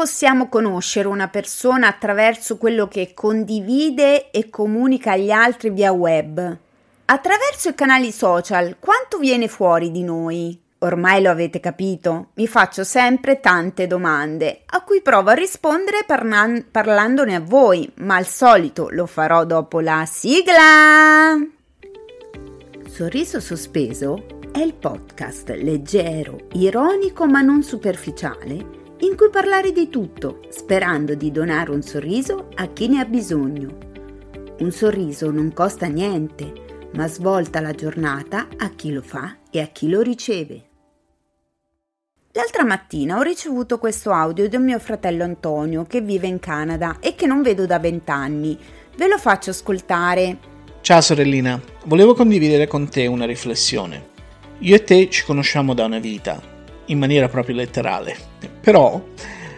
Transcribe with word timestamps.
possiamo 0.00 0.48
conoscere 0.48 1.08
una 1.08 1.28
persona 1.28 1.86
attraverso 1.86 2.56
quello 2.56 2.88
che 2.88 3.12
condivide 3.12 4.30
e 4.30 4.48
comunica 4.48 5.12
agli 5.12 5.30
altri 5.30 5.68
via 5.68 5.92
web? 5.92 6.56
Attraverso 7.04 7.68
i 7.68 7.74
canali 7.74 8.10
social, 8.10 8.76
quanto 8.80 9.18
viene 9.18 9.46
fuori 9.46 9.90
di 9.90 10.02
noi? 10.02 10.58
Ormai 10.78 11.20
lo 11.20 11.28
avete 11.28 11.60
capito, 11.60 12.28
mi 12.36 12.46
faccio 12.46 12.82
sempre 12.82 13.40
tante 13.40 13.86
domande, 13.86 14.62
a 14.64 14.80
cui 14.84 15.02
provo 15.02 15.28
a 15.28 15.34
rispondere 15.34 16.04
parlan- 16.06 16.68
parlandone 16.70 17.34
a 17.34 17.40
voi, 17.40 17.92
ma 17.96 18.16
al 18.16 18.26
solito 18.26 18.88
lo 18.88 19.04
farò 19.04 19.44
dopo 19.44 19.80
la 19.80 20.06
sigla! 20.06 21.36
Sorriso 22.88 23.38
sospeso 23.38 24.24
è 24.50 24.60
il 24.60 24.72
podcast 24.72 25.50
leggero, 25.50 26.38
ironico 26.52 27.26
ma 27.26 27.42
non 27.42 27.62
superficiale 27.62 28.79
in 29.00 29.16
cui 29.16 29.30
parlare 29.30 29.72
di 29.72 29.88
tutto, 29.88 30.40
sperando 30.50 31.14
di 31.14 31.30
donare 31.30 31.70
un 31.70 31.82
sorriso 31.82 32.48
a 32.54 32.66
chi 32.68 32.88
ne 32.88 33.00
ha 33.00 33.04
bisogno. 33.04 33.78
Un 34.58 34.70
sorriso 34.70 35.30
non 35.30 35.52
costa 35.52 35.86
niente, 35.86 36.88
ma 36.94 37.06
svolta 37.08 37.60
la 37.60 37.72
giornata 37.72 38.48
a 38.58 38.70
chi 38.70 38.92
lo 38.92 39.00
fa 39.00 39.38
e 39.50 39.60
a 39.60 39.66
chi 39.66 39.88
lo 39.88 40.02
riceve. 40.02 40.64
L'altra 42.32 42.64
mattina 42.64 43.16
ho 43.16 43.22
ricevuto 43.22 43.78
questo 43.78 44.12
audio 44.12 44.48
da 44.48 44.58
mio 44.58 44.78
fratello 44.78 45.24
Antonio 45.24 45.84
che 45.84 46.00
vive 46.00 46.26
in 46.26 46.38
Canada 46.38 46.98
e 47.00 47.14
che 47.14 47.26
non 47.26 47.42
vedo 47.42 47.66
da 47.66 47.78
vent'anni. 47.78 48.56
Ve 48.96 49.08
lo 49.08 49.18
faccio 49.18 49.50
ascoltare. 49.50 50.38
Ciao 50.82 51.00
sorellina, 51.00 51.60
volevo 51.86 52.14
condividere 52.14 52.66
con 52.66 52.88
te 52.88 53.06
una 53.06 53.24
riflessione. 53.24 54.08
Io 54.58 54.76
e 54.76 54.84
te 54.84 55.08
ci 55.08 55.24
conosciamo 55.24 55.74
da 55.74 55.86
una 55.86 55.98
vita, 55.98 56.40
in 56.90 56.98
maniera 56.98 57.28
proprio 57.28 57.56
letterale. 57.56 58.16
Però 58.60 59.02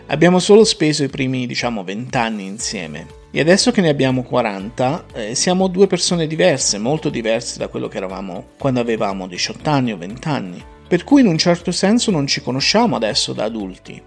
abbiamo 0.07 0.39
solo 0.39 0.65
speso 0.65 1.03
i 1.03 1.09
primi, 1.09 1.47
diciamo, 1.47 1.85
20 1.85 2.17
anni 2.17 2.47
insieme. 2.47 3.21
E 3.31 3.41
adesso 3.41 3.71
che 3.71 3.81
ne 3.81 3.89
abbiamo 3.89 4.23
40, 4.23 5.07
eh, 5.15 5.35
siamo 5.35 5.67
due 5.69 5.87
persone 5.87 6.27
diverse, 6.27 6.77
molto 6.79 7.09
diverse 7.09 7.59
da 7.59 7.69
quello 7.69 7.89
che 7.89 7.97
eravamo 7.97 8.49
quando 8.59 8.81
avevamo 8.81 9.27
18 9.27 9.71
anni 9.71 9.93
o 9.93 9.97
20 9.97 10.29
anni. 10.29 10.65
Per 10.87 11.05
cui 11.05 11.23
in 11.23 11.27
un 11.27 11.39
certo 11.39 11.73
senso 11.73 12.11
non 12.11 12.27
ci 12.27 12.43
conosciamo 12.43 12.95
adesso 12.95 13.33
da 13.33 13.45
adulti. 13.45 14.03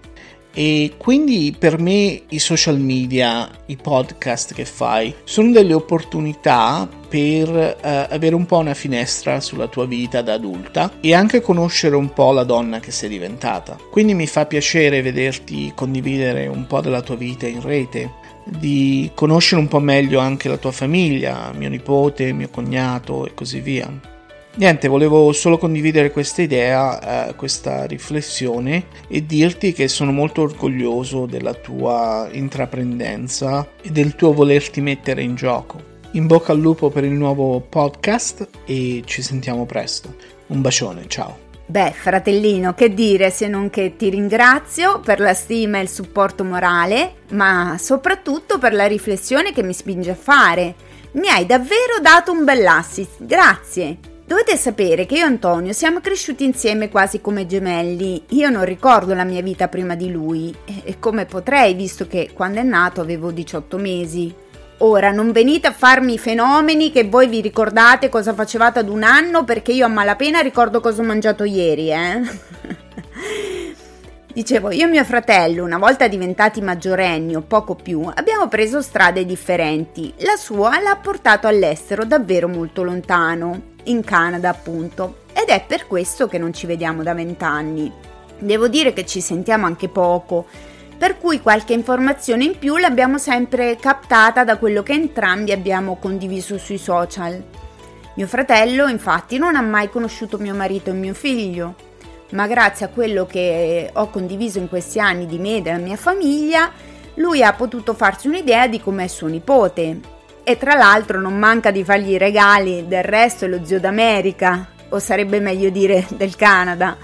E 0.58 0.94
quindi 0.96 1.54
per 1.58 1.78
me 1.78 2.22
i 2.30 2.38
social 2.38 2.80
media, 2.80 3.46
i 3.66 3.76
podcast 3.76 4.54
che 4.54 4.64
fai, 4.64 5.14
sono 5.24 5.50
delle 5.50 5.74
opportunità 5.74 6.88
per 7.06 7.76
eh, 7.78 8.06
avere 8.08 8.34
un 8.34 8.46
po' 8.46 8.56
una 8.56 8.72
finestra 8.72 9.38
sulla 9.40 9.66
tua 9.66 9.84
vita 9.84 10.22
da 10.22 10.32
adulta 10.32 10.92
e 11.02 11.12
anche 11.12 11.42
conoscere 11.42 11.94
un 11.94 12.10
po' 12.10 12.32
la 12.32 12.44
donna 12.44 12.80
che 12.80 12.90
sei 12.90 13.10
diventata. 13.10 13.76
Quindi 13.90 14.14
mi 14.14 14.26
fa 14.26 14.46
piacere 14.46 15.02
vederti 15.02 15.72
condividere 15.74 16.46
un 16.46 16.66
po' 16.66 16.80
della 16.80 17.02
tua 17.02 17.16
vita 17.16 17.46
in 17.46 17.60
rete, 17.60 18.10
di 18.42 19.10
conoscere 19.14 19.60
un 19.60 19.68
po' 19.68 19.80
meglio 19.80 20.20
anche 20.20 20.48
la 20.48 20.56
tua 20.56 20.72
famiglia, 20.72 21.52
mio 21.54 21.68
nipote, 21.68 22.32
mio 22.32 22.48
cognato 22.48 23.26
e 23.26 23.34
così 23.34 23.60
via. 23.60 24.14
Niente, 24.58 24.88
volevo 24.88 25.32
solo 25.32 25.58
condividere 25.58 26.10
questa 26.10 26.40
idea, 26.40 27.28
eh, 27.28 27.34
questa 27.34 27.84
riflessione 27.84 28.86
e 29.06 29.26
dirti 29.26 29.74
che 29.74 29.86
sono 29.86 30.12
molto 30.12 30.40
orgoglioso 30.40 31.26
della 31.26 31.52
tua 31.52 32.26
intraprendenza 32.32 33.68
e 33.82 33.90
del 33.90 34.14
tuo 34.14 34.32
volerti 34.32 34.80
mettere 34.80 35.20
in 35.20 35.34
gioco. 35.34 35.94
In 36.12 36.26
bocca 36.26 36.52
al 36.52 36.58
lupo 36.58 36.88
per 36.88 37.04
il 37.04 37.10
nuovo 37.10 37.60
podcast 37.60 38.48
e 38.64 39.02
ci 39.04 39.20
sentiamo 39.20 39.66
presto. 39.66 40.14
Un 40.46 40.62
bacione, 40.62 41.04
ciao. 41.06 41.44
Beh, 41.66 41.92
fratellino, 41.92 42.72
che 42.72 42.94
dire 42.94 43.28
se 43.28 43.48
non 43.48 43.68
che 43.68 43.96
ti 43.96 44.08
ringrazio 44.08 45.00
per 45.00 45.20
la 45.20 45.34
stima 45.34 45.80
e 45.80 45.82
il 45.82 45.90
supporto 45.90 46.44
morale, 46.44 47.16
ma 47.32 47.76
soprattutto 47.78 48.56
per 48.56 48.72
la 48.72 48.86
riflessione 48.86 49.52
che 49.52 49.62
mi 49.62 49.74
spinge 49.74 50.12
a 50.12 50.16
fare. 50.16 50.74
Mi 51.12 51.28
hai 51.28 51.44
davvero 51.44 52.00
dato 52.00 52.32
un 52.32 52.42
bell'assist, 52.42 53.22
grazie. 53.22 54.14
Dovete 54.26 54.56
sapere 54.56 55.06
che 55.06 55.14
io 55.14 55.20
e 55.20 55.26
Antonio 55.26 55.72
siamo 55.72 56.00
cresciuti 56.00 56.44
insieme 56.44 56.88
quasi 56.88 57.20
come 57.20 57.46
gemelli. 57.46 58.24
Io 58.30 58.50
non 58.50 58.64
ricordo 58.64 59.14
la 59.14 59.22
mia 59.22 59.40
vita 59.40 59.68
prima 59.68 59.94
di 59.94 60.10
lui, 60.10 60.52
e 60.82 60.98
come 60.98 61.26
potrei, 61.26 61.74
visto 61.74 62.08
che 62.08 62.30
quando 62.32 62.58
è 62.58 62.64
nato 62.64 63.00
avevo 63.00 63.30
18 63.30 63.78
mesi. 63.78 64.34
Ora 64.78 65.12
non 65.12 65.30
venite 65.30 65.68
a 65.68 65.72
farmi 65.72 66.14
i 66.14 66.18
fenomeni 66.18 66.90
che 66.90 67.04
voi 67.04 67.28
vi 67.28 67.40
ricordate 67.40 68.08
cosa 68.08 68.34
facevate 68.34 68.80
ad 68.80 68.88
un 68.88 69.04
anno, 69.04 69.44
perché 69.44 69.70
io 69.70 69.86
a 69.86 69.88
malapena 69.88 70.40
ricordo 70.40 70.80
cosa 70.80 71.02
ho 71.02 71.04
mangiato 71.04 71.44
ieri, 71.44 71.92
eh? 71.92 72.20
Dicevo, 74.34 74.72
io 74.72 74.86
e 74.86 74.90
mio 74.90 75.04
fratello, 75.04 75.62
una 75.62 75.78
volta 75.78 76.08
diventati 76.08 76.60
maggiorenni 76.60 77.36
o 77.36 77.42
poco 77.42 77.76
più, 77.76 78.10
abbiamo 78.12 78.48
preso 78.48 78.82
strade 78.82 79.24
differenti. 79.24 80.12
La 80.18 80.34
sua 80.34 80.80
l'ha 80.80 80.98
portato 81.00 81.46
all'estero, 81.46 82.04
davvero 82.04 82.48
molto 82.48 82.82
lontano 82.82 83.74
in 83.86 84.04
Canada 84.04 84.48
appunto 84.48 85.24
ed 85.32 85.48
è 85.48 85.64
per 85.66 85.86
questo 85.86 86.26
che 86.28 86.38
non 86.38 86.52
ci 86.52 86.66
vediamo 86.66 87.02
da 87.02 87.12
vent'anni. 87.14 87.92
Devo 88.38 88.68
dire 88.68 88.92
che 88.92 89.04
ci 89.04 89.20
sentiamo 89.20 89.66
anche 89.66 89.88
poco, 89.88 90.46
per 90.96 91.18
cui 91.18 91.40
qualche 91.40 91.74
informazione 91.74 92.44
in 92.44 92.58
più 92.58 92.76
l'abbiamo 92.78 93.18
sempre 93.18 93.76
captata 93.76 94.44
da 94.44 94.56
quello 94.56 94.82
che 94.82 94.92
entrambi 94.92 95.52
abbiamo 95.52 95.96
condiviso 95.96 96.56
sui 96.56 96.78
social. 96.78 97.42
Mio 98.14 98.26
fratello 98.26 98.88
infatti 98.88 99.36
non 99.36 99.56
ha 99.56 99.60
mai 99.60 99.90
conosciuto 99.90 100.38
mio 100.38 100.54
marito 100.54 100.88
e 100.88 100.94
mio 100.94 101.12
figlio, 101.12 101.74
ma 102.30 102.46
grazie 102.46 102.86
a 102.86 102.88
quello 102.88 103.26
che 103.26 103.90
ho 103.92 104.08
condiviso 104.08 104.58
in 104.58 104.68
questi 104.68 104.98
anni 104.98 105.26
di 105.26 105.38
me 105.38 105.56
e 105.56 105.62
della 105.62 105.76
mia 105.76 105.96
famiglia, 105.96 106.72
lui 107.16 107.42
ha 107.42 107.52
potuto 107.52 107.92
farsi 107.92 108.28
un'idea 108.28 108.66
di 108.68 108.80
com'è 108.80 109.06
suo 109.06 109.26
nipote 109.26 110.15
e 110.48 110.56
tra 110.56 110.74
l'altro 110.74 111.20
non 111.20 111.36
manca 111.36 111.72
di 111.72 111.82
fargli 111.82 112.10
i 112.10 112.18
regali, 112.18 112.86
del 112.86 113.02
resto 113.02 113.46
è 113.46 113.48
lo 113.48 113.64
zio 113.64 113.80
d'America, 113.80 114.68
o 114.90 115.00
sarebbe 115.00 115.40
meglio 115.40 115.70
dire 115.70 116.06
del 116.10 116.36
Canada. 116.36 116.96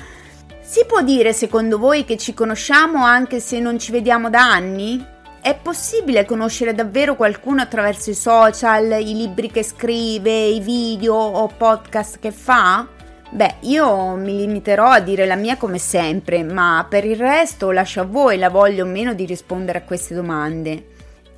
Si 0.60 0.84
può 0.86 1.03
dire 1.03 1.32
secondo 1.32 1.76
voi 1.76 2.04
che 2.04 2.16
ci 2.16 2.34
conosciamo 2.34 3.04
anche 3.04 3.41
se 3.41 3.58
non 3.58 3.81
ci 3.81 3.91
vediamo 3.91 4.31
da 4.31 4.48
anni? 4.48 5.04
È 5.41 5.58
possibile 5.60 6.25
conoscere 6.25 6.72
davvero 6.72 7.16
qualcuno 7.16 7.62
attraverso 7.62 8.10
i 8.10 8.14
social, 8.14 8.92
i 9.00 9.12
libri 9.12 9.50
che 9.50 9.64
scrive, 9.64 10.44
i 10.44 10.60
video 10.60 11.16
o 11.16 11.48
podcast 11.48 12.20
che 12.20 12.31
fa? 12.31 12.86
Beh, 13.28 13.56
io 13.62 14.14
mi 14.14 14.36
limiterò 14.36 14.86
a 14.88 15.00
dire 15.00 15.26
la 15.26 15.34
mia 15.34 15.56
come 15.56 15.78
sempre, 15.78 16.44
ma 16.44 16.86
per 16.88 17.04
il 17.04 17.16
resto 17.16 17.72
lascio 17.72 18.02
a 18.02 18.04
voi 18.04 18.38
la 18.38 18.50
voglia 18.50 18.84
o 18.84 18.86
meno 18.86 19.14
di 19.14 19.26
rispondere 19.26 19.78
a 19.78 19.82
queste 19.82 20.14
domande. 20.14 20.91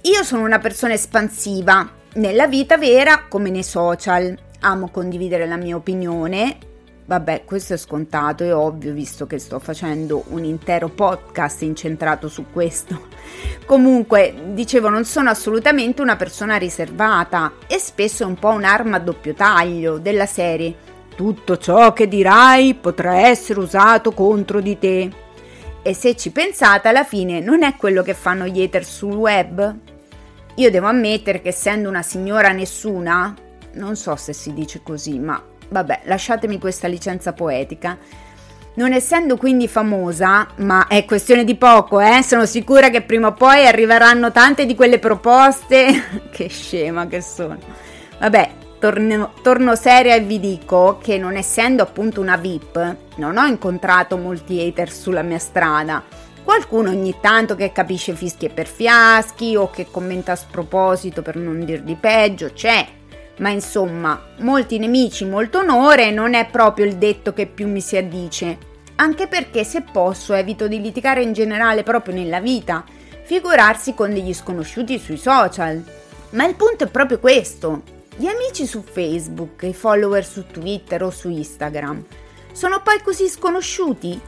Io 0.06 0.22
sono 0.22 0.44
una 0.44 0.59
persona 0.59 0.92
espansiva, 0.92 1.91
nella 2.16 2.47
vita 2.47 2.76
vera 2.76 3.25
come 3.26 3.48
nei 3.48 3.62
social. 3.62 4.37
Amo 4.60 4.91
condividere 4.91 5.47
la 5.47 5.56
mia 5.56 5.76
opinione. 5.76 6.59
Vabbè, 7.06 7.44
questo 7.47 7.72
è 7.72 7.78
scontato, 7.78 8.44
è 8.44 8.54
ovvio 8.54 8.93
visto 8.93 9.26
che 9.26 9.38
sto 9.38 9.59
facendo 9.59 10.25
un 10.28 10.44
intero 10.44 10.91
podcast 10.91 11.62
incentrato 11.62 12.28
su 12.28 12.44
questo. 12.53 13.06
Comunque, 13.64 14.34
dicevo, 14.48 14.91
non 14.91 15.06
sono 15.06 15.31
assolutamente 15.31 16.03
una 16.03 16.16
persona 16.16 16.56
riservata 16.56 17.54
e 17.66 17.78
spesso 17.78 18.25
è 18.25 18.26
un 18.26 18.34
po' 18.34 18.50
un'arma 18.50 18.97
a 18.97 19.00
doppio 19.00 19.32
taglio 19.32 19.97
della 19.97 20.26
serie. 20.26 20.75
Tutto 21.16 21.56
ciò 21.56 21.94
che 21.94 22.09
dirai 22.09 22.75
potrà 22.75 23.20
essere 23.20 23.59
usato 23.59 24.12
contro 24.12 24.60
di 24.60 24.78
te. 24.78 25.10
E 25.81 25.94
se 25.94 26.14
ci 26.14 26.31
pensate, 26.31 26.88
alla 26.88 27.04
fine 27.04 27.41
non 27.41 27.62
è 27.62 27.75
quello 27.76 28.03
che 28.03 28.12
fanno 28.12 28.44
gli 28.47 28.60
hater 28.60 28.84
sul 28.84 29.14
web? 29.14 29.93
Io 30.56 30.70
devo 30.70 30.87
ammettere 30.87 31.41
che 31.41 31.48
essendo 31.48 31.88
una 31.88 32.03
signora 32.03 32.53
nessuna, 32.53 33.34
non 33.72 33.97
so 33.97 34.15
se 34.15 34.32
si 34.32 34.53
dice 34.53 34.82
così, 34.84 35.19
ma 35.19 35.42
vabbè, 35.69 36.03
lasciatemi 36.04 36.59
questa 36.60 36.87
licenza 36.87 37.32
poetica. 37.32 37.98
Non 38.76 38.93
essendo 38.93 39.37
quindi 39.37 39.66
famosa, 39.66 40.47
ma 40.56 40.87
è 40.87 41.04
questione 41.04 41.44
di 41.44 41.56
poco, 41.56 42.00
eh? 42.00 42.22
Sono 42.22 42.47
sicura 42.47 42.91
che 42.91 43.03
prima 43.03 43.28
o 43.28 43.32
poi 43.32 43.67
arriveranno 43.67 44.31
tante 44.31 44.64
di 44.64 44.76
quelle 44.76 45.00
proposte. 45.00 46.26
che 46.31 46.49
scema 46.49 47.08
che 47.08 47.20
sono. 47.20 47.58
Vabbè, 48.19 48.50
torno, 48.79 49.32
torno 49.43 49.75
seria 49.75 50.14
e 50.14 50.20
vi 50.20 50.38
dico 50.38 50.99
che 51.02 51.19
non 51.19 51.34
essendo 51.34 51.82
appunto 51.82 52.20
una 52.20 52.37
VIP, 52.37 52.96
non 53.17 53.37
ho 53.38 53.44
incontrato 53.46 54.17
molti 54.17 54.61
hater 54.61 54.90
sulla 54.90 55.23
mia 55.23 55.38
strada 55.38 56.02
Qualcuno 56.44 56.91
ogni 56.91 57.17
tanto 57.23 57.56
che 57.56 57.73
capisce 57.73 58.14
fischi 58.14 58.44
e 58.44 58.50
per 58.50 58.67
fiaschi 58.67 59.56
o 59.56 59.70
che 59.70 59.87
commenta 59.91 60.32
a 60.32 60.37
sproposito 60.37 61.23
per 61.23 61.37
non 61.37 61.64
dir 61.64 61.82
di 61.82 61.94
peggio, 61.94 62.52
c'è. 62.52 62.87
Ma 63.38 63.49
insomma, 63.49 64.23
molti 64.41 64.79
nemici, 64.79 65.25
molto 65.25 65.61
onore 65.61 66.11
non 66.11 66.35
è 66.35 66.46
proprio 66.46 66.85
il 66.85 66.96
detto 66.96 67.32
che 67.32 67.46
più 67.46 67.67
mi 67.67 67.81
si 67.81 67.96
addice. 67.96 68.58
Anche 68.96 69.26
perché 69.26 69.64
se 69.64 69.82
posso 69.91 70.35
evito 70.35 70.69
di 70.69 70.82
litigare 70.82 71.23
in 71.23 71.32
generale 71.32 71.82
proprio 71.82 72.14
nella 72.14 72.41
vita, 72.41 72.85
figurarsi 73.23 73.94
con 73.94 74.12
degli 74.12 74.35
sconosciuti 74.35 74.99
sui 74.99 75.17
social. 75.17 75.82
Ma 76.31 76.46
il 76.46 76.56
punto 76.56 76.85
è 76.85 76.88
proprio 76.88 77.19
questo. 77.20 77.82
Gli 78.17 78.26
amici 78.26 78.67
su 78.67 78.82
Facebook, 78.82 79.62
i 79.62 79.73
follower 79.73 80.25
su 80.25 80.44
Twitter 80.46 81.02
o 81.02 81.11
su 81.11 81.31
Instagram, 81.31 82.05
sono 82.52 82.82
poi 82.82 83.00
così 83.02 83.29
sconosciuti? 83.29 84.20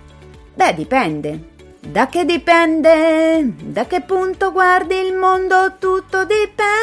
Beh, 0.54 0.74
dipende. 0.74 1.54
Da 1.90 2.08
che 2.08 2.24
dipende? 2.24 3.52
Da 3.62 3.86
che 3.86 4.00
punto 4.02 4.52
guardi 4.52 4.96
il 4.96 5.14
mondo? 5.14 5.76
Tutto 5.78 6.24
dipende. 6.24 6.74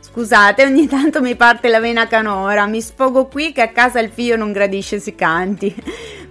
Scusate, 0.00 0.64
ogni 0.64 0.88
tanto 0.88 1.20
mi 1.20 1.36
parte 1.36 1.68
la 1.68 1.80
vena 1.80 2.06
canora, 2.06 2.66
mi 2.66 2.80
sfogo 2.80 3.26
qui 3.26 3.52
che 3.52 3.62
a 3.62 3.68
casa 3.68 4.00
il 4.00 4.10
figlio 4.10 4.36
non 4.36 4.50
gradisce 4.52 4.98
si 4.98 5.14
canti. 5.14 5.74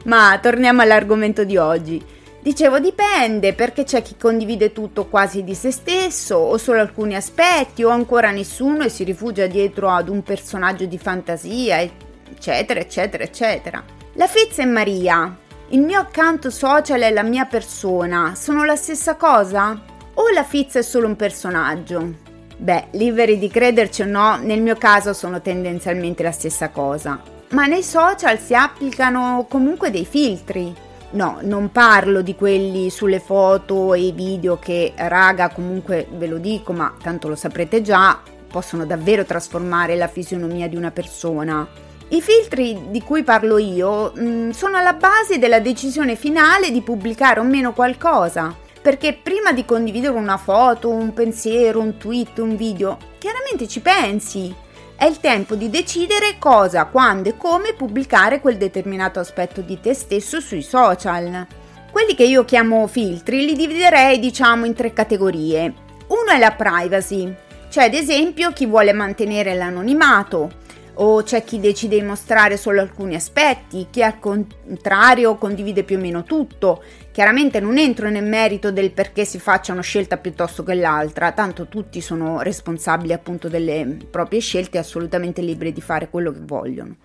Ma 0.06 0.38
torniamo 0.42 0.82
all'argomento 0.82 1.44
di 1.44 1.56
oggi. 1.56 2.04
Dicevo 2.42 2.80
dipende 2.80 3.54
perché 3.54 3.86
c'è 3.86 4.02
chi 4.02 4.18
condivide 4.18 4.74
tutto 4.74 5.06
quasi 5.06 5.46
di 5.46 5.56
se 5.56 5.72
stesso 5.72 6.36
o 6.36 6.58
solo 6.58 6.82
alcuni 6.82 7.16
aspetti 7.16 7.84
o 7.84 7.90
ancora 7.90 8.32
nessuno 8.32 8.84
e 8.84 8.90
si 8.90 9.06
rifugia 9.06 9.46
dietro 9.46 9.90
ad 9.90 10.10
un 10.10 10.24
personaggio 10.24 10.86
di 10.86 10.98
fantasia, 10.98 11.80
eccetera, 11.80 12.82
eccetera, 12.82 13.24
eccetera. 13.24 14.02
La 14.16 14.28
Fizza 14.28 14.62
e 14.62 14.66
Maria, 14.66 15.38
il 15.74 15.82
mio 15.82 16.02
account 16.02 16.50
social 16.50 17.02
e 17.02 17.10
la 17.10 17.24
mia 17.24 17.46
persona 17.46 18.36
sono 18.36 18.64
la 18.64 18.76
stessa 18.76 19.16
cosa? 19.16 19.82
O 20.14 20.30
la 20.32 20.44
Fizza 20.44 20.78
è 20.78 20.84
solo 20.84 21.08
un 21.08 21.16
personaggio? 21.16 22.14
Beh, 22.56 22.90
liberi 22.92 23.40
di 23.40 23.50
crederci 23.50 24.04
o 24.04 24.06
no, 24.06 24.38
nel 24.38 24.62
mio 24.62 24.76
caso 24.76 25.14
sono 25.14 25.42
tendenzialmente 25.42 26.22
la 26.22 26.32
stessa 26.32 26.70
cosa. 26.70 27.20
Ma 27.50 27.66
nei 27.66 27.82
social 27.82 28.38
si 28.38 28.54
applicano 28.54 29.48
comunque 29.50 29.90
dei 29.90 30.06
filtri 30.06 30.76
No, 31.14 31.38
non 31.42 31.72
parlo 31.72 32.22
di 32.24 32.34
quelli 32.34 32.90
sulle 32.90 33.20
foto 33.20 33.94
e 33.94 34.00
i 34.00 34.12
video 34.12 34.58
che, 34.58 34.94
raga, 34.96 35.50
comunque 35.50 36.08
ve 36.12 36.26
lo 36.26 36.40
dico, 36.40 36.74
ma 36.74 36.92
tanto 37.00 37.28
lo 37.28 37.36
saprete 37.36 37.84
già, 37.84 38.20
possono 38.48 38.84
davvero 38.84 39.24
trasformare 39.24 39.96
la 39.96 40.08
fisionomia 40.08 40.68
di 40.68 40.76
una 40.76 40.90
persona. 40.90 41.68
I 42.14 42.22
filtri 42.22 42.92
di 42.92 43.02
cui 43.02 43.24
parlo 43.24 43.58
io 43.58 44.12
mh, 44.14 44.24
mm, 44.24 44.50
sono 44.52 44.78
alla 44.78 44.94
base 44.94 45.40
della 45.40 45.60
decisione 45.60 46.16
finale 46.16 46.70
di 46.70 46.84
pubblicare 46.84 47.40
o 47.40 47.44
meno 47.44 47.74
qualcosa, 47.74 48.56
perché 48.84 49.14
prima 49.14 49.52
di 49.52 49.66
condividere 49.66 50.16
una 50.16 50.38
foto, 50.38 50.90
un 50.90 51.12
pensiero, 51.12 51.80
un 51.80 51.98
tweet, 51.98 52.38
un 52.38 52.56
video, 52.56 53.00
chiaramente 53.18 53.68
ci 53.68 53.80
pensi 53.80 54.54
è 54.96 55.06
il 55.06 55.20
tempo 55.20 55.56
di 55.56 55.72
decidere 55.72 56.36
cosa, 56.38 56.86
quando 56.86 57.30
e 57.30 57.36
come 57.36 57.74
pubblicare 57.74 58.40
quel 58.40 58.58
determinato 58.58 59.20
aspetto 59.20 59.62
di 59.62 59.80
te 59.80 59.96
stesso 59.96 60.40
sui 60.40 60.62
social. 60.62 61.48
Quelli 61.92 62.14
che 62.14 62.26
io 62.26 62.46
chiamo 62.46 62.86
filtri 62.86 63.44
li 63.44 63.56
dividerei 63.56 64.20
diciamo 64.20 64.66
in 64.66 64.76
tre 64.76 64.94
categorie. 64.94 65.74
Uno 66.10 66.32
è 66.32 66.38
la 66.38 66.52
privacy, 66.52 67.36
cioè 67.70 67.86
ad 67.86 67.96
esempio 67.96 68.54
chi 68.54 68.68
vuole 68.68 68.94
mantenere 68.94 69.56
l'anonimato, 69.56 70.62
o 70.96 71.24
c'è 71.24 71.44
chi 71.44 71.60
decide 71.60 71.98
di 71.98 72.06
mostrare 72.06 72.58
solo 72.58 72.82
alcuni 72.82 73.16
aspetti, 73.16 73.88
chi 73.90 74.04
al 74.04 74.20
contrario 74.20 75.36
condivide 75.36 75.84
più 75.84 75.98
o 75.98 76.00
meno 76.00 76.24
tutto. 76.24 76.84
Chiaramente 77.12 77.60
non 77.60 77.78
entro 77.78 78.10
nel 78.10 78.24
merito 78.24 78.72
del 78.72 78.92
perché 78.92 79.26
si 79.26 79.40
faccia 79.40 79.72
una 79.72 79.82
scelta 79.82 80.18
piuttosto 80.18 80.64
che 80.64 80.74
l'altra, 80.74 81.32
tanto 81.32 81.68
tutti 81.68 82.02
sono 82.02 82.42
responsabili 82.42 83.14
appunto 83.14 83.50
delle 83.50 83.98
proprie 84.10 84.40
scelte 84.40 84.78
e 84.78 84.82
assolutamente 84.82 85.42
liberi 85.42 85.74
di 85.74 85.82
fare 85.82 86.10
quello 86.10 86.32
che 86.32 86.42
vogliono. 86.42 86.96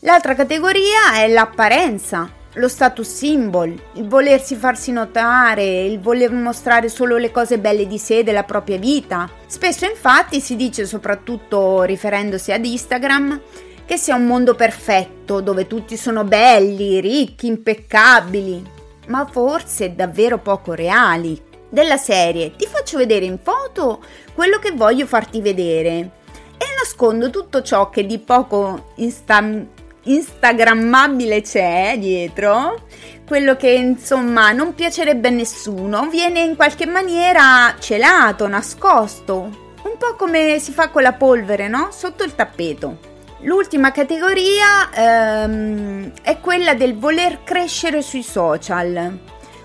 L'altra 0.00 0.34
categoria 0.34 1.14
è 1.14 1.28
l'apparenza, 1.28 2.30
lo 2.56 2.68
status 2.68 3.08
symbol, 3.08 3.74
il 3.94 4.08
volersi 4.08 4.56
farsi 4.56 4.90
notare, 4.90 5.84
il 5.84 6.00
voler 6.00 6.32
mostrare 6.32 6.88
solo 6.88 7.16
le 7.16 7.30
cose 7.30 7.58
belle 7.58 7.86
di 7.86 7.98
sé, 7.98 8.22
della 8.22 8.44
propria 8.44 8.78
vita. 8.78 9.28
Spesso 9.46 9.84
infatti 9.84 10.40
si 10.40 10.56
dice, 10.56 10.86
soprattutto 10.86 11.82
riferendosi 11.82 12.52
ad 12.52 12.64
Instagram, 12.64 13.40
che 13.84 13.96
sia 13.96 14.16
un 14.16 14.26
mondo 14.26 14.54
perfetto, 14.54 15.40
dove 15.40 15.66
tutti 15.66 15.96
sono 15.96 16.24
belli, 16.24 17.00
ricchi, 17.00 17.46
impeccabili, 17.46 18.64
ma 19.08 19.26
forse 19.30 19.94
davvero 19.94 20.38
poco 20.38 20.72
reali. 20.72 21.40
Della 21.68 21.96
serie, 21.96 22.54
ti 22.56 22.66
faccio 22.66 22.96
vedere 22.96 23.24
in 23.24 23.38
foto 23.42 24.02
quello 24.34 24.58
che 24.58 24.70
voglio 24.70 25.04
farti 25.04 25.40
vedere 25.40 26.10
e 26.56 26.64
nascondo 26.78 27.28
tutto 27.28 27.60
ciò 27.60 27.90
che 27.90 28.06
di 28.06 28.18
poco 28.18 28.92
instan- 28.96 29.68
instagrammabile 30.06 31.40
c'è 31.42 31.96
dietro, 31.98 32.82
quello 33.26 33.56
che 33.56 33.70
insomma 33.70 34.52
non 34.52 34.74
piacerebbe 34.74 35.28
a 35.28 35.32
nessuno, 35.32 36.08
viene 36.08 36.40
in 36.40 36.56
qualche 36.56 36.86
maniera 36.86 37.74
celato, 37.78 38.46
nascosto, 38.46 39.34
un 39.82 39.96
po' 39.98 40.14
come 40.16 40.58
si 40.58 40.72
fa 40.72 40.90
con 40.90 41.02
la 41.02 41.12
polvere, 41.12 41.68
no? 41.68 41.88
Sotto 41.90 42.24
il 42.24 42.34
tappeto. 42.34 43.14
L'ultima 43.40 43.92
categoria 43.92 44.90
ehm, 44.92 46.12
è 46.22 46.40
quella 46.40 46.74
del 46.74 46.96
voler 46.96 47.42
crescere 47.44 48.00
sui 48.00 48.22
social, 48.22 49.18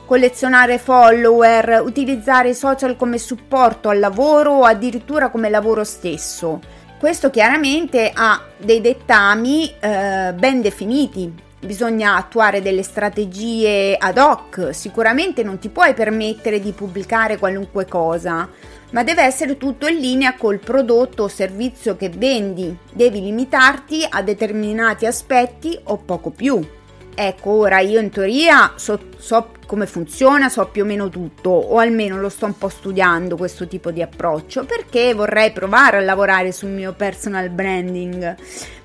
collezionare 0.06 0.78
follower, 0.78 1.82
utilizzare 1.84 2.50
i 2.50 2.54
social 2.54 2.98
come 2.98 3.18
supporto 3.18 3.90
al 3.90 4.00
lavoro 4.00 4.52
o 4.52 4.64
addirittura 4.64 5.30
come 5.30 5.50
lavoro 5.50 5.84
stesso 5.84 6.60
questo 7.02 7.32
chiaramente 7.32 8.12
ha 8.14 8.40
dei 8.58 8.80
dettami 8.80 9.74
eh, 9.80 10.34
ben 10.36 10.62
definiti, 10.62 11.34
bisogna 11.60 12.16
attuare 12.16 12.62
delle 12.62 12.84
strategie 12.84 13.98
ad 13.98 14.20
hoc, 14.20 14.70
sicuramente 14.72 15.42
non 15.42 15.58
ti 15.58 15.70
puoi 15.70 15.96
permettere 15.96 16.60
di 16.60 16.74
pubblicare 16.74 17.40
qualunque 17.40 17.88
cosa, 17.88 18.48
ma 18.92 19.02
deve 19.02 19.24
essere 19.24 19.58
tutto 19.58 19.88
in 19.88 19.98
linea 19.98 20.36
col 20.36 20.60
prodotto 20.60 21.24
o 21.24 21.28
servizio 21.28 21.96
che 21.96 22.10
vendi, 22.10 22.78
devi 22.94 23.20
limitarti 23.20 24.06
a 24.08 24.22
determinati 24.22 25.08
aspetti 25.08 25.76
o 25.86 25.98
poco 25.98 26.30
più. 26.30 26.64
Ecco, 27.14 27.52
ora 27.52 27.80
io 27.80 28.00
in 28.00 28.10
teoria 28.10 28.74
so, 28.76 28.98
so 29.18 29.50
come 29.68 29.86
funziona, 29.86 30.50
so 30.50 30.68
più 30.68 30.84
o 30.84 30.86
meno 30.86 31.10
tutto, 31.10 31.50
o 31.50 31.78
almeno 31.78 32.20
lo 32.20 32.30
sto 32.30 32.46
un 32.46 32.58
po' 32.58 32.68
studiando 32.68 33.38
questo 33.38 33.68
tipo 33.68 33.92
di 33.92 34.02
approccio, 34.02 34.66
perché 34.66 35.14
vorrei 35.14 35.52
provare 35.52 35.98
a 35.98 36.02
lavorare 36.02 36.52
sul 36.52 36.70
mio 36.70 36.94
personal 36.94 37.50
branding. 37.50 38.36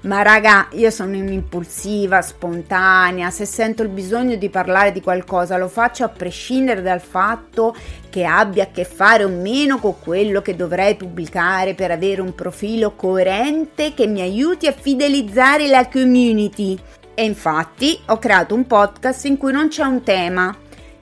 Ma 0.03 0.23
raga, 0.23 0.69
io 0.73 0.91
sono 0.91 1.17
un'impulsiva, 1.17 2.23
spontanea, 2.23 3.31
se 3.31 3.45
sento 3.47 3.83
il 3.83 3.89
bisogno 3.89 4.37
di 4.37 4.49
parlare 4.49 4.93
di 4.93 5.01
qualcosa 5.01 5.57
lo 5.57 5.67
faccio 5.67 6.05
a 6.05 6.09
prescindere 6.09 6.83
dal 6.83 7.01
fatto 7.01 7.75
che 8.09 8.25
abbia 8.25 8.65
a 8.65 8.71
che 8.71 8.85
fare 8.85 9.25
o 9.25 9.29
meno 9.29 9.79
con 9.79 9.99
quello 9.99 10.41
che 10.43 10.55
dovrei 10.55 10.95
pubblicare 10.95 11.75
per 11.75 11.91
avere 11.91 12.21
un 12.21 12.35
profilo 12.35 12.95
coerente 12.95 13.93
che 13.95 14.07
mi 14.07 14.21
aiuti 14.21 14.69
a 14.69 14.73
fidelizzare 14.73 15.67
la 15.67 15.89
community. 15.89 16.79
E 17.19 17.25
infatti 17.25 17.99
ho 18.09 18.19
creato 18.19 18.55
un 18.55 18.67
podcast 18.67 19.25
in 19.25 19.39
cui 19.39 19.51
non 19.51 19.69
c'è 19.69 19.85
un 19.85 20.03
tema, 20.03 20.55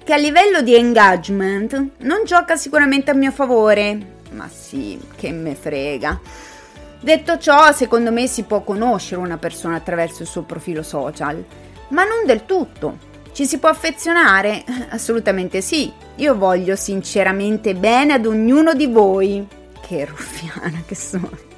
che 0.04 0.12
a 0.12 0.16
livello 0.16 0.62
di 0.62 0.76
engagement 0.76 1.88
non 1.98 2.24
gioca 2.24 2.54
sicuramente 2.54 3.10
a 3.10 3.14
mio 3.14 3.32
favore. 3.32 3.98
Ma 4.30 4.48
sì, 4.48 4.96
che 5.16 5.32
me 5.32 5.56
frega. 5.56 6.20
Detto 7.00 7.36
ciò, 7.38 7.72
secondo 7.72 8.12
me 8.12 8.28
si 8.28 8.44
può 8.44 8.62
conoscere 8.62 9.20
una 9.20 9.38
persona 9.38 9.74
attraverso 9.74 10.22
il 10.22 10.28
suo 10.28 10.42
profilo 10.42 10.84
social, 10.84 11.44
ma 11.88 12.04
non 12.04 12.24
del 12.24 12.46
tutto. 12.46 12.96
Ci 13.32 13.44
si 13.44 13.58
può 13.58 13.68
affezionare? 13.68 14.62
Assolutamente 14.90 15.60
sì. 15.60 15.92
Io 16.14 16.36
voglio 16.36 16.76
sinceramente 16.76 17.74
bene 17.74 18.12
ad 18.12 18.24
ognuno 18.24 18.72
di 18.72 18.86
voi. 18.86 19.44
Che 19.84 20.04
ruffiana 20.04 20.80
che 20.86 20.94
sono. 20.94 21.53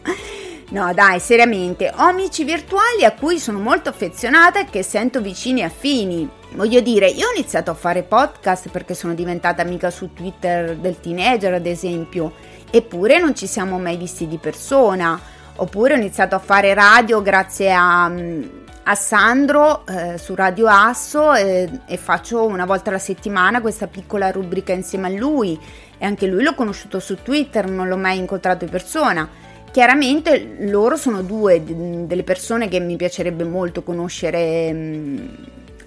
No, 0.68 0.92
dai, 0.92 1.20
seriamente, 1.20 1.92
ho 1.94 2.02
amici 2.02 2.42
virtuali 2.42 3.04
a 3.04 3.12
cui 3.12 3.38
sono 3.38 3.60
molto 3.60 3.88
affezionata 3.88 4.58
e 4.58 4.64
che 4.64 4.82
sento 4.82 5.20
vicini 5.20 5.60
e 5.60 5.64
affini. 5.64 6.28
Voglio 6.54 6.80
dire, 6.80 7.06
io 7.06 7.28
ho 7.28 7.32
iniziato 7.32 7.70
a 7.70 7.74
fare 7.74 8.02
podcast 8.02 8.70
perché 8.70 8.92
sono 8.92 9.14
diventata 9.14 9.62
amica 9.62 9.90
su 9.90 10.12
Twitter 10.12 10.76
del 10.76 10.98
teenager, 10.98 11.54
ad 11.54 11.66
esempio, 11.66 12.32
eppure 12.68 13.20
non 13.20 13.32
ci 13.36 13.46
siamo 13.46 13.78
mai 13.78 13.96
visti 13.96 14.26
di 14.26 14.38
persona. 14.38 15.20
Oppure 15.58 15.94
ho 15.94 15.98
iniziato 15.98 16.34
a 16.34 16.40
fare 16.40 16.74
radio 16.74 17.22
grazie 17.22 17.72
a, 17.72 18.10
a 18.82 18.94
Sandro 18.96 19.86
eh, 19.86 20.18
su 20.18 20.34
Radio 20.34 20.66
Asso 20.66 21.32
eh, 21.32 21.70
e 21.86 21.96
faccio 21.96 22.44
una 22.44 22.66
volta 22.66 22.90
alla 22.90 22.98
settimana 22.98 23.60
questa 23.60 23.86
piccola 23.86 24.32
rubrica 24.32 24.72
insieme 24.72 25.06
a 25.06 25.16
lui. 25.16 25.56
E 25.96 26.04
anche 26.04 26.26
lui 26.26 26.42
l'ho 26.42 26.54
conosciuto 26.54 26.98
su 26.98 27.22
Twitter, 27.22 27.70
non 27.70 27.86
l'ho 27.86 27.96
mai 27.96 28.18
incontrato 28.18 28.64
in 28.64 28.70
persona 28.70 29.44
chiaramente 29.76 30.56
loro 30.60 30.96
sono 30.96 31.20
due 31.20 31.62
delle 31.62 32.22
persone 32.22 32.66
che 32.66 32.80
mi 32.80 32.96
piacerebbe 32.96 33.44
molto 33.44 33.82
conoscere 33.82 34.72
mm, 34.72 35.26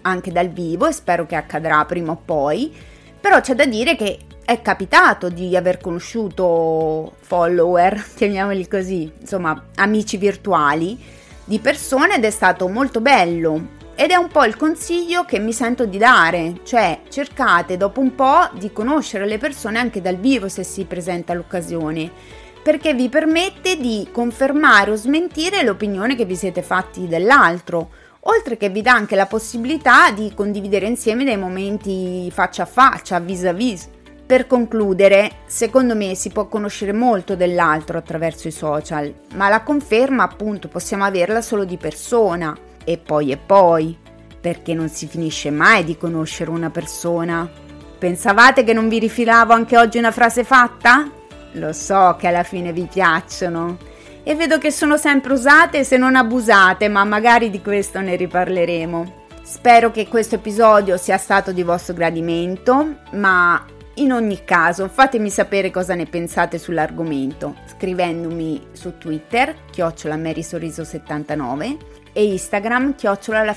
anche 0.02 0.32
dal 0.32 0.50
vivo 0.50 0.86
e 0.86 0.92
spero 0.92 1.26
che 1.26 1.36
accadrà 1.36 1.84
prima 1.86 2.12
o 2.12 2.22
poi, 2.24 2.72
però 3.20 3.42
c'è 3.42 3.56
da 3.56 3.66
dire 3.66 3.96
che 3.96 4.20
è 4.46 4.62
capitato 4.62 5.30
di 5.30 5.58
aver 5.58 5.80
conosciuto 5.80 7.16
follower, 7.20 8.06
chiamiamoli 8.14 8.68
così, 8.68 9.12
insomma 9.22 9.60
amici 9.78 10.18
virtuali 10.18 10.96
di 11.44 11.58
persone 11.58 12.18
ed 12.18 12.26
è 12.26 12.30
stato 12.30 12.68
molto 12.68 13.02
bello. 13.02 13.78
Ed 13.96 14.12
è 14.12 14.16
un 14.16 14.28
po' 14.28 14.46
il 14.46 14.56
consiglio 14.56 15.26
che 15.26 15.40
mi 15.40 15.52
sento 15.52 15.86
di 15.86 15.98
dare, 15.98 16.60
cioè 16.64 17.02
cercate 17.10 17.76
dopo 17.76 18.00
un 18.00 18.14
po' 18.14 18.50
di 18.54 18.72
conoscere 18.72 19.26
le 19.26 19.40
persone 19.40 19.80
anche 19.80 20.00
dal 20.00 20.16
vivo 20.16 20.48
se 20.48 20.64
si 20.64 20.86
presenta 20.86 21.34
l'occasione 21.34 22.40
perché 22.70 22.94
vi 22.94 23.10
permette 23.10 23.78
di 23.78 24.08
confermare 24.12 24.92
o 24.92 24.96
smentire 24.96 25.64
l'opinione 25.64 26.16
che 26.16 26.26
vi 26.26 26.36
siete 26.36 26.62
fatti 26.62 27.08
dell'altro 27.08 27.90
oltre 28.20 28.58
che 28.58 28.70
vi 28.70 28.84
dà 28.84 28.92
anche 28.92 29.16
la 29.16 29.26
possibilità 29.26 30.12
di 30.12 30.32
condividere 30.36 30.86
insieme 30.86 31.24
dei 31.24 31.36
momenti 31.36 32.30
faccia 32.30 32.62
a 32.62 32.68
faccia, 32.68 33.20
vis 33.20 33.44
a 33.46 33.54
vis. 33.54 33.90
Per 34.24 34.46
concludere, 34.46 35.38
secondo 35.48 35.96
me 35.96 36.14
si 36.14 36.30
può 36.30 36.48
conoscere 36.48 36.94
molto 36.94 37.36
dell'altro 37.36 37.98
attraverso 37.98 38.48
i 38.48 38.52
social, 38.52 39.12
ma 39.34 39.50
la 39.50 39.64
conferma 39.64 40.22
appunto 40.22 40.68
possiamo 40.68 41.06
averla 41.06 41.42
solo 41.42 41.64
di 41.64 41.78
persona 41.78 42.56
e 42.86 43.00
poi 43.00 43.32
e 43.32 43.38
poi, 43.38 43.98
perché 44.40 44.76
non 44.76 44.90
si 44.90 45.08
finisce 45.08 45.50
mai 45.50 45.84
di 45.84 45.98
conoscere 45.98 46.52
una 46.52 46.70
persona. 46.70 47.50
Pensavate 47.98 48.64
che 48.64 48.74
non 48.74 48.90
vi 48.90 49.00
rifilavo 49.00 49.54
anche 49.54 49.76
oggi 49.76 49.98
una 49.98 50.12
frase 50.12 50.44
fatta? 50.44 51.18
Lo 51.54 51.74
so 51.74 52.16
che 52.20 52.28
alla 52.28 52.44
fine 52.44 52.72
vi 52.72 52.88
piacciono 52.92 53.78
e 54.24 54.36
vedo 54.36 54.58
che 54.58 54.72
sono 54.72 54.98
sempre 54.98 55.34
usate 55.34 55.84
se 55.84 55.98
non 55.98 56.16
abusate, 56.16 56.88
ma 56.88 57.04
magari 57.04 57.50
di 57.50 57.62
questo 57.62 58.00
ne 58.00 58.16
riparleremo. 58.16 59.18
Spero 59.42 59.90
che 59.90 60.08
questo 60.08 60.36
episodio 60.36 60.98
sia 60.98 61.18
stato 61.18 61.52
di 61.52 61.64
vostro 61.64 61.96
gradimento, 61.96 62.98
ma 63.14 63.66
in 63.96 64.12
ogni 64.14 64.44
caso 64.46 64.88
fatemi 64.88 65.30
sapere 65.30 65.72
cosa 65.72 65.96
ne 65.96 66.06
pensate 66.06 66.58
sull'argomento 66.58 67.56
scrivendomi 67.66 68.68
su 68.72 68.98
Twitter 68.98 69.56
chiocciola 69.72 70.16
Sorriso79 70.16 71.78
e 72.14 72.26
Instagram 72.26 72.96
chiocciola. 72.96 73.56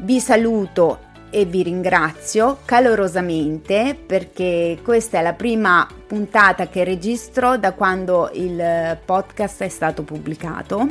Vi 0.00 0.20
saluto 0.20 0.98
e 1.30 1.44
vi 1.44 1.62
ringrazio 1.62 2.58
calorosamente 2.64 3.96
perché 4.06 4.78
questa 4.82 5.18
è 5.18 5.22
la 5.22 5.34
prima 5.34 5.86
puntata 6.06 6.68
che 6.68 6.84
registro 6.84 7.56
da 7.56 7.72
quando 7.72 8.30
il 8.32 8.98
podcast 9.04 9.62
è 9.62 9.68
stato 9.68 10.02
pubblicato 10.02 10.86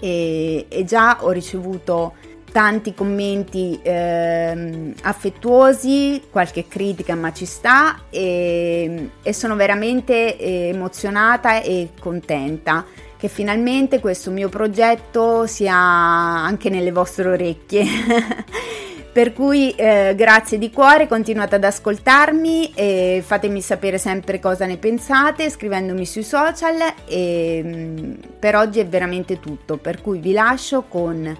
e, 0.00 0.66
e 0.68 0.84
già 0.84 1.18
ho 1.20 1.30
ricevuto 1.30 2.14
tanti 2.50 2.94
commenti 2.94 3.78
eh, 3.82 4.94
affettuosi, 5.02 6.22
qualche 6.30 6.66
critica 6.66 7.14
ma 7.14 7.32
ci 7.32 7.44
sta 7.44 8.04
e, 8.08 9.10
e 9.22 9.32
sono 9.32 9.56
veramente 9.56 10.38
emozionata 10.38 11.60
e 11.60 11.90
contenta 12.00 12.84
che 13.18 13.28
finalmente 13.28 14.00
questo 14.00 14.30
mio 14.30 14.48
progetto 14.48 15.46
sia 15.46 15.74
anche 15.74 16.70
nelle 16.70 16.92
vostre 16.92 17.28
orecchie 17.28 17.84
Per 19.16 19.32
cui 19.32 19.70
eh, 19.70 20.12
grazie 20.14 20.58
di 20.58 20.70
cuore, 20.70 21.08
continuate 21.08 21.54
ad 21.54 21.64
ascoltarmi 21.64 22.74
e 22.74 23.22
fatemi 23.24 23.62
sapere 23.62 23.96
sempre 23.96 24.38
cosa 24.38 24.66
ne 24.66 24.76
pensate 24.76 25.48
scrivendomi 25.48 26.04
sui 26.04 26.22
social 26.22 26.76
e 27.08 27.62
mm, 27.64 28.12
per 28.38 28.56
oggi 28.56 28.80
è 28.80 28.86
veramente 28.86 29.40
tutto, 29.40 29.78
per 29.78 30.02
cui 30.02 30.18
vi 30.18 30.32
lascio 30.32 30.82
con 30.82 31.34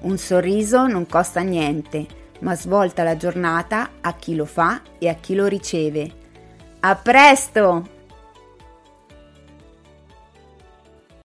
un 0.00 0.16
sorriso 0.16 0.86
non 0.86 1.06
costa 1.06 1.40
niente, 1.40 2.06
ma 2.40 2.56
svolta 2.56 3.02
la 3.02 3.18
giornata 3.18 3.90
a 4.00 4.14
chi 4.14 4.34
lo 4.34 4.46
fa 4.46 4.80
e 4.98 5.10
a 5.10 5.14
chi 5.14 5.34
lo 5.34 5.44
riceve. 5.44 6.10
A 6.80 6.94
presto! 6.94 7.97